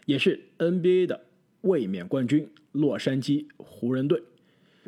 [0.06, 1.26] 也是 NBA 的
[1.60, 4.22] 卫冕冠军——洛杉矶湖人队。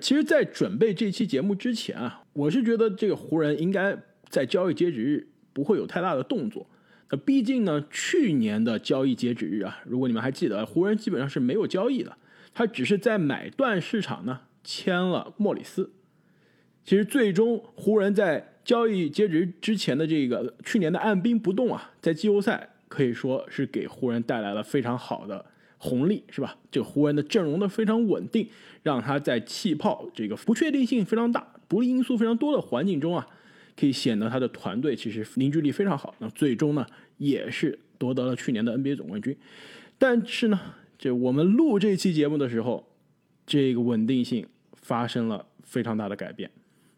[0.00, 3.96] 其实，在准备这期节目之前啊，我是觉得这个湖人应该
[4.28, 6.66] 在交易截止日不会有太大的动作。
[7.10, 12.16] 那毕竟呢，去年的交易截止日啊，如果你们还记得，湖人基本上是没有交易的，
[12.54, 15.90] 他只是在买断市场呢签了莫里斯。
[16.84, 26.56] 其实最终湖人在交易截止之前的这个去年的按兵不动啊，在季后赛可以说是给湖人带来了非常好的红利，是吧？
[26.68, 28.48] 这湖人的阵容的非常稳定，
[28.82, 33.24] 让他在气泡这个不确定性非常大、不利因素非常多的环境中啊，
[33.76, 36.12] 可以显得他的团队其实凝聚力非常好。
[36.18, 36.84] 那最终呢，
[37.18, 39.36] 也是夺得了去年的 NBA 总冠军。
[39.96, 40.58] 但是呢，
[40.98, 42.84] 这我们录这期节目的时候，
[43.46, 44.44] 这个稳定性
[44.82, 46.50] 发生了非常大的改变。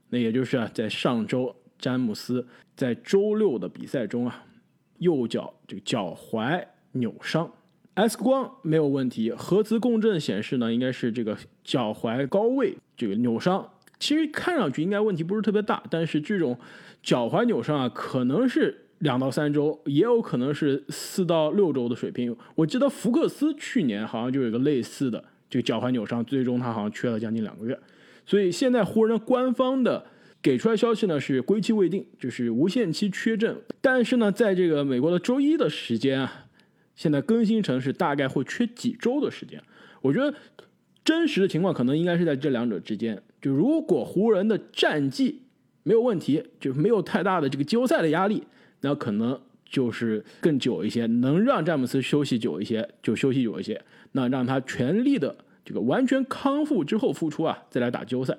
[0.08, 4.46] 那也就是啊，在上周詹姆斯在周六的比赛中啊，
[5.00, 7.52] 右脚这个脚踝扭伤
[7.94, 13.68] ，X 光没有问题，核磁共振显示呢，应该是这个脚踝高位这个扭伤。
[13.98, 16.58] 其实看上去应该问题不是特别大，但是这种
[17.02, 22.34] 脚踝扭伤啊，可能是两到三周，也有可能是四到六周的水平。
[22.54, 27.78] 我记得福克斯去年好像就有一个类似的这个脚踝扭伤，最终他好像缺了将近两个月。
[28.24, 30.04] 所以现在湖人官方的
[30.42, 33.56] 给出来消息呢是归期未定，就是无限期缺阵。
[33.80, 36.46] 但是呢，在这个美国的周一的时间啊，
[36.96, 39.62] 现在更新成是大概会缺几周的时间。
[40.00, 40.34] 我觉得
[41.04, 43.22] 真实的情况可能应该是在这两者之间。
[43.42, 45.42] 就如果湖人的战绩
[45.82, 48.42] 没有问题，就没有太大的这个季后赛的压力，
[48.80, 55.36] 那可能就是更久一些，能让詹姆斯休息久一些就休息久一些，那让他全力的。
[55.64, 58.36] 这个完全康复之后复出啊，再来打季后赛。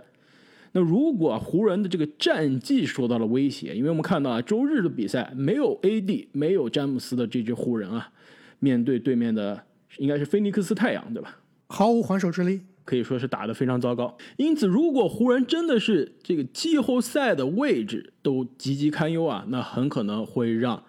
[0.73, 8.11] 那如果湖人的这个战绩受到了威胁，因为我们看到啊，周日的比赛没有 AD，没有詹姆斯的这支湖人啊，
[8.59, 9.65] 面对对面的
[9.97, 11.37] 应该是菲尼克斯太阳，对吧？
[11.67, 14.17] 毫无还手之力，可以说是打得非常糟糕。
[14.37, 20.83] 因此，如果湖人真的是这个季后赛的位置都岌岌堪忧啊，那很可能会让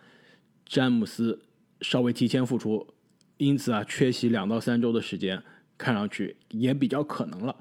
[0.64, 1.40] 詹姆斯
[1.81, 2.87] 稍微提前复出，
[3.38, 5.42] 因此啊，缺席两到三周的时间。
[5.79, 7.57] 看上去也比较可能了，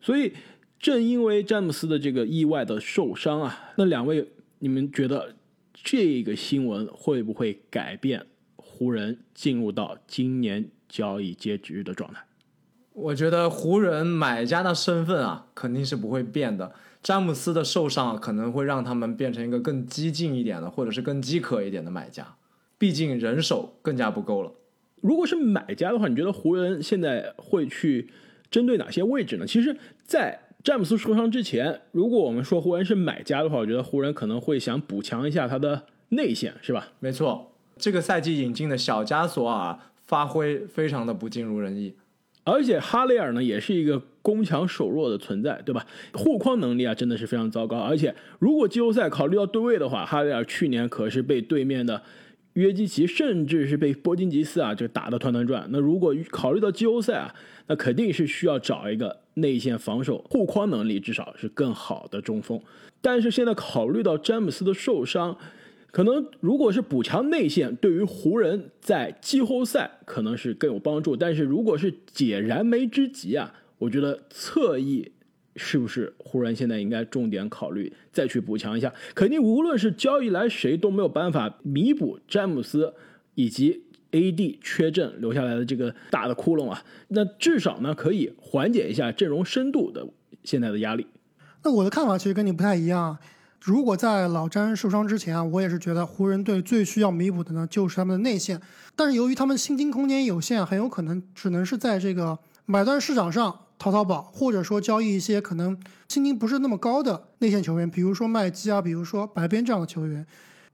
[0.00, 0.32] 所以
[0.78, 5.34] 正因为詹姆斯的这个意外的受伤啊，那两位你们觉得
[5.72, 12.20] 这个新闻会不会改变湖人进入到今年交易截止日的状态？
[12.92, 22.36] 我觉得湖人买家的身份啊肯定是不会变的，詹姆斯的受伤可能会让他们变成一个更激进一点的，或者是更饥渴一点的买家，
[22.78, 24.52] 毕竟人手更加不够了。
[25.02, 28.08] 如果是买家的话，你觉得湖人现在会去
[28.50, 29.46] 针对哪些位置呢？
[29.46, 36.88] 其实，在詹姆斯受伤之前，如果我们说湖人是买家的话，我觉得湖人可能会想补强一下他的内线，是吧？
[36.98, 41.94] 没错，这个赛季引进的小加索尔发挥非常的不尽如人意，
[42.42, 45.86] 而且哈雷尔呢也是一个攻强守弱的存在，对吧？
[46.12, 52.02] 护框能力啊真的是非常糟糕，而且如果季后赛考虑到对位的话，哈雷尔去年可是被对面的。
[52.56, 55.68] 约基奇，甚至是被波金吉斯啊就打得团团转。
[55.70, 57.34] 那如果考虑到季后赛啊，
[57.66, 62.58] 那肯定是需要找一个内线防守护框能力至少是更好的中锋。
[63.02, 65.36] 但是现在考虑到詹姆斯的受伤，
[65.90, 71.14] 可能如果是补强内线，对于湖人在季后赛可能是更有帮助。
[71.14, 75.12] 但是如果是解燃眉之急啊，我觉得侧翼。
[75.56, 78.92] 是不是湖人现在应该重点考虑再去补强一下？
[79.14, 82.94] 肯定无论是交易来谁都没有办法弥补詹姆斯
[83.34, 86.82] 以及 AD 缺阵留下来的这个大的窟窿啊。
[87.08, 90.06] 那至少呢可以缓解一下阵容深度的
[90.44, 91.06] 现在的压力。
[91.62, 93.18] 那我的看法其实跟你不太一样。
[93.60, 98.60] 如果在老詹受伤之前啊，我也是觉得湖人队最需要弥补的呢就是他们的内线。
[98.94, 103.65] 但是由于他们薪金空间有限，很有可能只能是在这个买断市场上。
[103.78, 110.26] 淘淘宝，或者说交易一些可能薪金不是那么高的内线球员，比如说麦基啊，比如说白边这样的球员。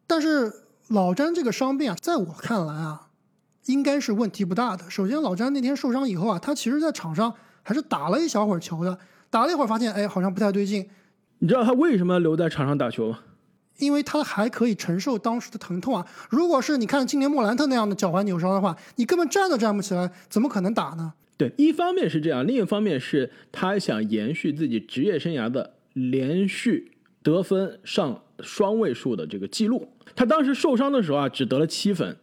[0.06, 0.52] 但是
[0.88, 3.08] 老詹这个伤病啊，在我看来啊，
[3.66, 4.88] 应该是问题不大的。
[4.90, 8.98] 首先，老詹那天受伤以后啊，他其实在场上还是打了一小会儿球的，
[9.30, 10.88] 打了一会儿发现，哎，好像不太对劲。
[11.38, 13.18] 你知道他为什么留在场上打球吗？
[13.78, 16.06] 因为他还可以承受当时的疼痛啊。
[16.28, 21.14] 如果是你看今年莫兰特那样的脚踝扭伤的话，你根本站都站不起来，怎么可能打呢？
[21.36, 26.92] 对，一方面是这样，另一方面是他想延续自己职业生涯的连续
[27.22, 29.88] 得分上双位数的这个记录。
[30.14, 32.16] 他当时受伤的时候啊，只得了七分，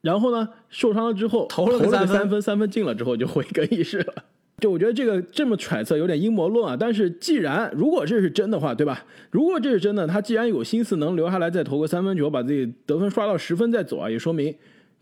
[0.00, 4.24] 然后呢，受伤了之后投了个三分，三分进了之后就回更衣室了。
[4.58, 6.76] 就我觉得这个这么揣测有点阴谋论啊。
[6.78, 9.04] 但是既然如果这是真的话，对吧？
[9.30, 14.54] 如果这是真的，他既然有心思能留下来再投个三分球，把自己得分刷到十分再走啊，也说明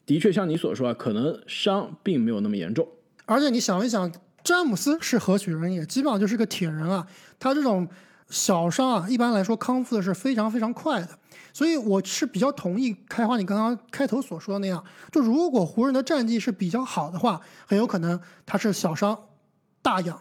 [0.06, 2.86] 的确像你所说啊，可能伤并没有那么严重。
[3.30, 4.10] 而且你想一想，
[4.42, 5.86] 詹姆斯是何许人也？
[5.86, 7.06] 基本上就是个铁人啊。
[7.38, 7.86] 他这种
[8.28, 11.08] 小伤啊，一般来说康复的是非常非常快的。
[11.52, 19.16] 所以我是比较同意开花你刚刚开头所说的那样，就如果湖人的战绩是比较好的话，很有可能他是小伤
[19.80, 20.20] 大养。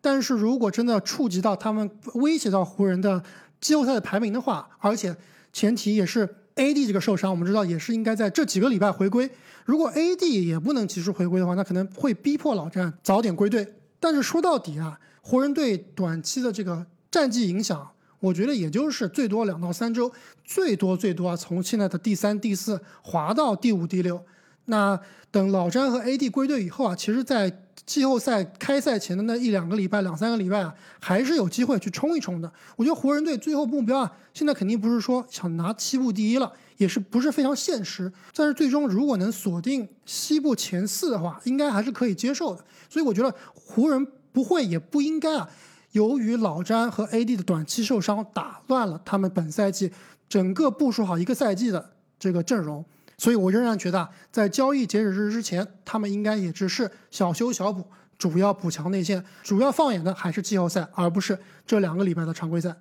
[0.00, 3.20] 但是如果真的触及到他们威胁到湖人的
[3.60, 5.16] 季后赛的排名的话，而且
[5.52, 9.28] 前提也是 AD 这个受伤，我们知道也是应该在这几个礼拜回归。
[9.64, 13.74] 如果 AD 也不能及时回归的话，那可能会逼迫老詹早点归队。
[13.98, 20.12] 但是说到底啊，湖人队短期的这个战绩影响，我觉得也就是最多两到三周，
[20.44, 24.22] 最多最多啊，从现在的第三、第四滑到第五、第六。
[24.66, 24.98] 那
[25.30, 32.50] 等老詹和 AD 归队以后啊，其实，在季后赛开赛前的那一两个礼拜、两三个礼拜啊，还是有机会去冲一冲的。
[32.76, 36.52] 我觉得湖人队最后目标啊，现在肯定不是说想拿西部第一了。
[36.76, 42.64] 也是不是非常现实，但是最终如果能锁定西部前四的话，应该还是可以接受的。
[42.88, 45.48] 所以我觉得湖人不会也不应该啊，
[45.92, 49.92] 由于老詹和 AD 的短期受伤打乱了他们本赛季
[50.28, 52.84] 整个部署好一个赛季的这个阵容。
[53.16, 57.86] 所以我仍然觉得，在交易截止日之前，他们应该也只是小修小补，
[58.18, 62.74] 主要补强内线，主要放眼的还是季后赛，而不是这两个礼拜的常规赛。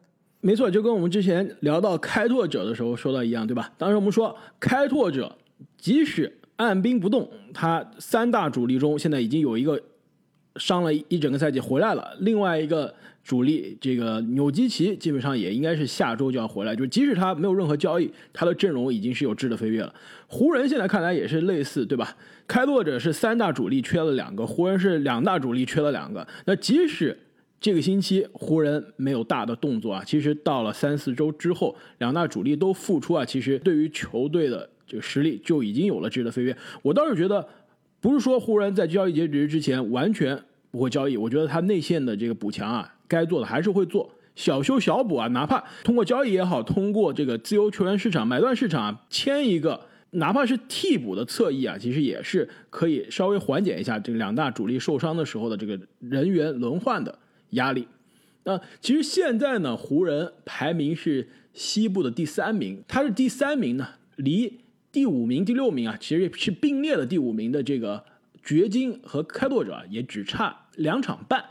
[0.45, 3.71] 没错，就跟我们之前聊到开拓者的时候说的一样，对吧？
[3.77, 5.33] 当时我们说，开拓者
[5.77, 9.81] 即使按兵不动，他三大主力中现在已经有一个
[10.57, 16.75] 伤了一整个赛季回来了，另外一个主力这个纽基奇基本上也应该是下周就要回来。
[16.75, 19.95] 就即使他没有任何交易，他的阵容已经是有质的飞跃了。
[20.27, 22.17] 湖人现在看来也是类似，对吧？
[22.45, 26.27] 开拓者是三大主力缺了两个，湖人是两大主力缺了两个。
[26.45, 27.17] 那即使
[27.63, 36.53] 这个星期湖人没有大的动作啊，其实到了三四周之后，两大主力都复出啊，其实对于球队的这个实力就已经有了质的飞跃。
[36.81, 37.47] 我倒是觉得，
[38.01, 40.37] 不是说湖人在交易截止日之前完全
[40.71, 49.79] 不会交易，我觉得他内线的这个补强啊，该做的还是会做，小修小补啊，哪怕通过交易也好，通过这个自由球员市场买断市场啊，签一个
[50.11, 57.19] 哪怕是替补的侧翼啊，其实也是可以稍微缓解一下这个两大主力受伤的时候的这个人员轮换的。
[57.53, 57.87] 压力，
[58.43, 63.87] 那其实现在呢，湖人排名是西部的第三名，他是第三名呢，
[64.17, 64.59] 离
[64.91, 68.03] 第五名、第六名啊，其实是并列的第五名的这个
[68.43, 71.43] 掘金和开拓者也只差两场半，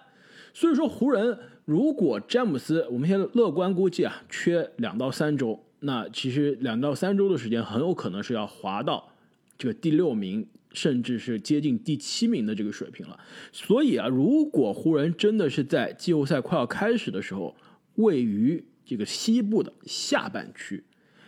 [0.52, 9.12] 所以说湖人如果詹姆斯，我们现在乐观估计啊，缺两到三周，那其实两到三周的时间很有可能是要滑到
[9.56, 10.46] 这个第六名。
[10.74, 13.18] 甚至是接近第七名的这个水平了，
[13.52, 17.54] 所以啊，如果湖人真的是在季后赛快要开始的时候
[17.96, 20.82] 位于这个西部的下半区，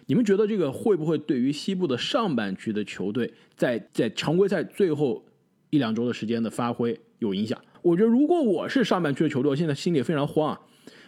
[0.06, 5.24] 你们觉得这个会不会对于西部的上半区的球队在在常规赛最后
[5.70, 7.60] 一两周的时间的发挥有影响？
[7.82, 10.60] 我觉得如果我是上半区的球队，我现在心里非常慌啊，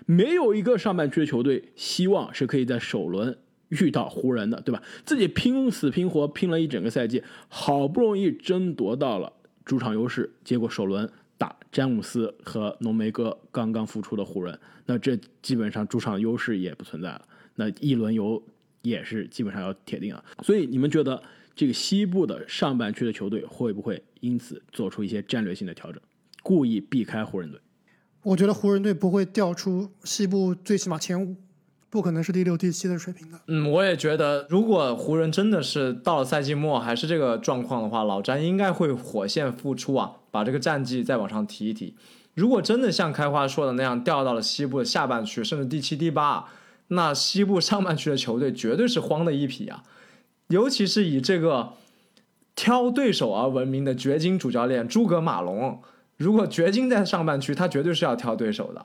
[0.04, 3.38] 没有一个上半区的球队希望是可以在首轮
[3.68, 4.82] 遇到湖人的，对吧？
[5.04, 9.32] 自己拼死拼活拼了一整个赛季，好不容易争夺到了
[9.64, 18.42] 主场优势，结果首轮打詹姆斯和浓眉哥刚刚复出的湖人，那这基本上主场优势也不存在了，那一轮游
[18.82, 20.24] 也是基本上要铁定了。
[20.42, 21.22] 所以你们觉得
[21.54, 26.00] 这个西部的上半区的球队会不会因此做出一些战略性的调整，
[26.42, 27.60] 故意避开湖人队？
[28.22, 31.36] 我觉得湖人队不会掉出西部最起码前五。
[31.96, 33.40] 不可能是第六、第七的水平的。
[33.46, 41.94] 嗯，我也觉得，如果湖人真的是到了赛季末还是这个状况的话，老詹应该会火线复出啊，把这个战绩再往上提一提。
[42.34, 46.44] 如果真的像开花说的那样掉到了西部的下半区，甚至第七、第八，
[46.88, 49.82] 那西部上半区的球队绝对是慌的一匹啊！
[50.48, 51.72] 尤其是以这个
[52.54, 55.80] 挑对手而闻名的掘金主教练诸葛马龙，
[56.18, 58.84] 如果掘金在上半区，他绝对是要挑对手的。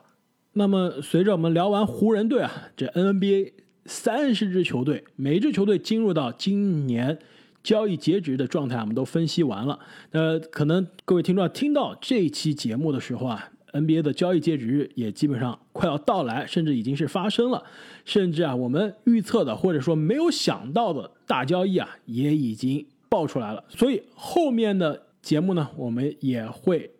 [0.54, 3.52] 那么，随着我们聊完湖人队啊，这 NBA
[3.86, 7.18] 三十支球队，每支球队进入到今年
[7.62, 9.78] 交易截止的状态，我们都分析完了。
[10.10, 17.64] 呃，可能各位听众听到这期节目的时候啊，NBA 的交易截止日也基本上快要到来，甚至已经是发生了，
[18.04, 23.64] 甚至啊，我们预测的或者说没有想到的大交易啊，也已经爆出来了。
[23.70, 26.90] 所以后面的节目呢，我们也会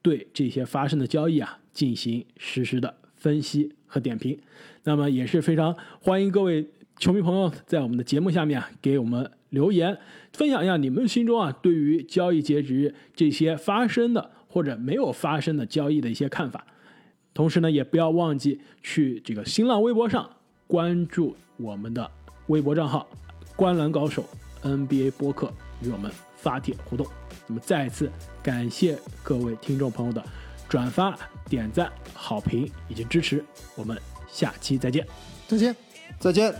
[0.00, 2.94] 对这些发生的交易啊进行实时的。
[3.22, 4.36] 分析和点评，
[4.82, 6.68] 那么也是非常欢迎各位
[6.98, 9.96] 球迷朋友在我们的节目下面啊给我们留言，
[10.32, 16.66] 分享一下你们心中啊对于交易截止日这些发生的或者没有发生的交易的一些看法。
[17.32, 20.28] 同时呢，也不要忘记去这个新浪微博上
[20.66, 22.10] 关注我们的
[22.48, 23.08] 微博账号
[23.54, 24.24] “观澜高手
[24.64, 27.06] NBA 播客”，与我们发帖互动。
[27.46, 28.10] 那么再次
[28.42, 30.20] 感谢各位听众朋友的。
[30.72, 31.14] 转发
[31.50, 33.44] 点赞好评以及支持
[33.74, 35.06] 我们下期再见。
[35.46, 35.76] 再见。
[36.18, 36.54] 再见。